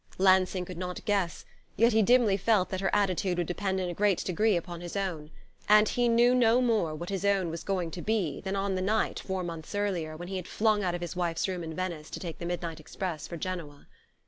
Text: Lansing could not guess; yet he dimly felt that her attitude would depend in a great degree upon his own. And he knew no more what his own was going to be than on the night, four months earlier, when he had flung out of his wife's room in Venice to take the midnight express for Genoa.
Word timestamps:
Lansing 0.17 0.65
could 0.65 0.79
not 0.79 1.05
guess; 1.05 1.45
yet 1.75 1.93
he 1.93 2.01
dimly 2.01 2.35
felt 2.35 2.69
that 2.69 2.81
her 2.81 2.89
attitude 2.91 3.37
would 3.37 3.45
depend 3.45 3.79
in 3.79 3.87
a 3.87 3.93
great 3.93 4.17
degree 4.25 4.57
upon 4.57 4.81
his 4.81 4.95
own. 4.95 5.29
And 5.69 5.87
he 5.89 6.07
knew 6.09 6.33
no 6.33 6.59
more 6.59 6.95
what 6.95 7.09
his 7.11 7.23
own 7.23 7.51
was 7.51 7.61
going 7.63 7.91
to 7.91 8.01
be 8.01 8.41
than 8.41 8.55
on 8.55 8.73
the 8.73 8.81
night, 8.81 9.19
four 9.19 9.43
months 9.43 9.75
earlier, 9.75 10.17
when 10.17 10.27
he 10.29 10.37
had 10.37 10.47
flung 10.47 10.81
out 10.83 10.95
of 10.95 11.01
his 11.01 11.15
wife's 11.15 11.47
room 11.47 11.63
in 11.63 11.75
Venice 11.75 12.09
to 12.09 12.19
take 12.19 12.39
the 12.39 12.47
midnight 12.47 12.79
express 12.79 13.27
for 13.27 13.37
Genoa. 13.37 13.85